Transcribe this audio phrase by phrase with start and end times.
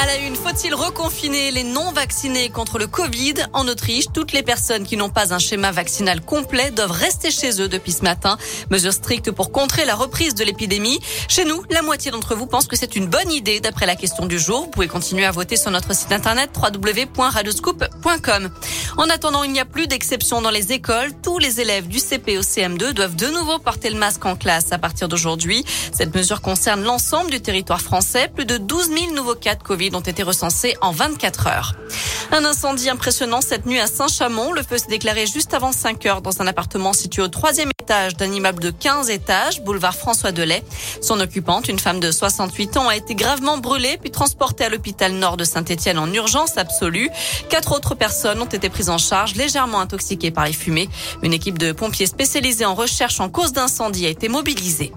[0.00, 3.34] À la une, faut-il reconfiner les non-vaccinés contre le Covid?
[3.52, 7.60] En Autriche, toutes les personnes qui n'ont pas un schéma vaccinal complet doivent rester chez
[7.60, 8.38] eux depuis ce matin.
[8.70, 10.98] Mesure stricte pour contrer la reprise de l'épidémie.
[11.28, 14.24] Chez nous, la moitié d'entre vous pense que c'est une bonne idée d'après la question
[14.24, 14.62] du jour.
[14.62, 18.50] Vous pouvez continuer à voter sur notre site internet www.radioscoop.com.
[18.96, 21.12] En attendant, il n'y a plus d'exception dans les écoles.
[21.22, 24.72] Tous les élèves du CP au CM2 doivent de nouveau porter le masque en classe
[24.72, 25.66] à partir d'aujourd'hui.
[25.92, 28.30] Cette mesure concerne l'ensemble du territoire français.
[28.34, 31.74] Plus de 12 000 nouveaux cas de Covid ont été recensés en 24 heures.
[32.30, 34.52] Un incendie impressionnant cette nuit à Saint-Chamond.
[34.52, 38.16] Le feu s'est déclaré juste avant 5 heures dans un appartement situé au troisième étage
[38.16, 40.62] d'un immeuble de 15 étages, boulevard François Delay.
[41.02, 45.12] Son occupante, une femme de 68 ans, a été gravement brûlée puis transportée à l'hôpital
[45.12, 47.10] nord de Saint-Étienne en urgence absolue.
[47.50, 50.88] Quatre autres personnes ont été prises en charge, légèrement intoxiquées par les fumées.
[51.22, 54.92] Une équipe de pompiers spécialisés en recherche en cause d'incendie a été mobilisée.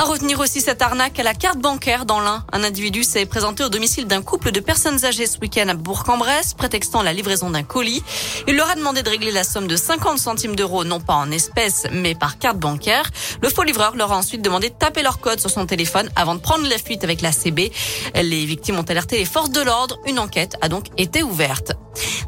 [0.00, 2.42] À retenir aussi cette arnaque à la carte bancaire dans l'Ain.
[2.52, 6.54] Un individu s'est présenté au domicile d'un couple de personnes âgées ce week-end à Bourg-en-Bresse,
[6.54, 8.02] prétextant la livraison d'un colis.
[8.48, 11.30] Il leur a demandé de régler la somme de 50 centimes d'euros, non pas en
[11.30, 13.10] espèces, mais par carte bancaire.
[13.42, 16.34] Le faux livreur leur a ensuite demandé de taper leur code sur son téléphone avant
[16.34, 17.70] de prendre la fuite avec la CB.
[18.14, 19.98] Les victimes ont alerté les forces de l'ordre.
[20.06, 21.72] Une enquête a donc été ouverte.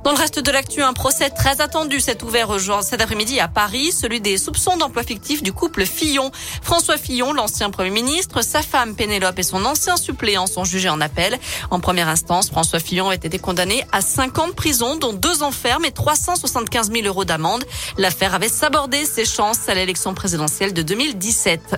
[0.05, 2.49] Dans le reste de l'actu, un procès très attendu s'est ouvert
[2.83, 6.33] cet après-midi à Paris, celui des soupçons d'emploi fictif du couple Fillon.
[6.61, 11.01] François Fillon, l'ancien Premier ministre, sa femme Pénélope et son ancien suppléant sont jugés en
[11.01, 11.39] appel.
[11.71, 15.45] En première instance, François Fillon a été condamné à 5 ans de prison, dont 2
[15.45, 17.65] ans ferme et 375 000 euros d'amende.
[17.97, 21.77] L'affaire avait sabordé ses chances à l'élection présidentielle de 2017.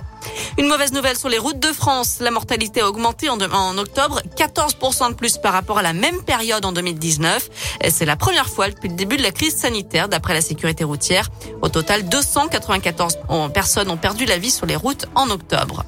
[0.57, 2.19] Une mauvaise nouvelle sur les routes de France.
[2.21, 3.39] La mortalité a augmenté en,
[3.77, 7.51] octobre, 14% de plus par rapport à la même période en 2019.
[7.89, 11.29] C'est la première fois depuis le début de la crise sanitaire, d'après la sécurité routière.
[11.61, 13.19] Au total, 294
[13.53, 15.85] personnes ont perdu la vie sur les routes en octobre.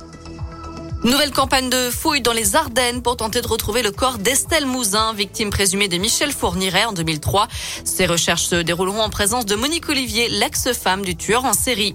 [1.04, 5.12] Nouvelle campagne de fouilles dans les Ardennes pour tenter de retrouver le corps d'Estelle Mouzin,
[5.12, 7.46] victime présumée de Michel Fourniret en 2003.
[7.84, 11.94] Ces recherches se dérouleront en présence de Monique Olivier, l'ex-femme du tueur en série.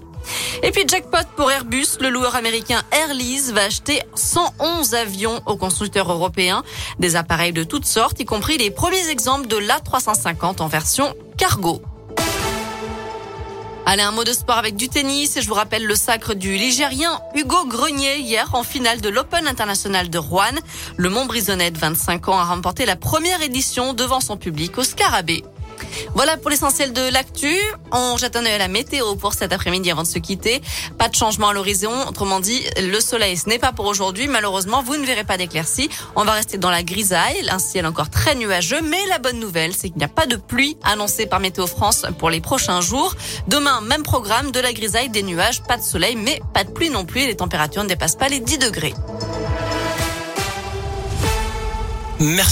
[0.62, 6.10] Et puis jackpot pour Airbus, le loueur américain Airlease va acheter 111 avions aux constructeurs
[6.10, 6.62] européens,
[6.98, 11.82] des appareils de toutes sortes, y compris les premiers exemples de l'A350 en version cargo.
[13.84, 15.36] Allez, un mot de sport avec du tennis.
[15.36, 19.46] Et je vous rappelle le sacre du Ligérien Hugo Grenier hier en finale de l'Open
[19.48, 20.54] International de Rouen.
[20.96, 25.42] Le Montbrisonnais de 25 ans a remporté la première édition devant son public au Scarabée.
[26.14, 27.54] Voilà pour l'essentiel de l'actu.
[27.90, 30.62] On jette un œil à la météo pour cet après-midi avant de se quitter.
[30.98, 31.92] Pas de changement à l'horizon.
[32.08, 34.28] Autrement dit, le soleil, ce n'est pas pour aujourd'hui.
[34.28, 35.88] Malheureusement, vous ne verrez pas d'éclaircies.
[36.16, 37.48] On va rester dans la grisaille.
[37.50, 38.80] Un ciel encore très nuageux.
[38.82, 42.04] Mais la bonne nouvelle, c'est qu'il n'y a pas de pluie annoncée par Météo France
[42.18, 43.14] pour les prochains jours.
[43.48, 46.90] Demain, même programme, de la grisaille, des nuages, pas de soleil, mais pas de pluie
[46.90, 47.26] non plus.
[47.26, 48.94] Les températures ne dépassent pas les 10 degrés.
[52.20, 52.50] Merci.